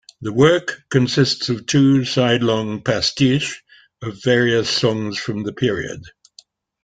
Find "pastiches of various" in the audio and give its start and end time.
2.81-4.67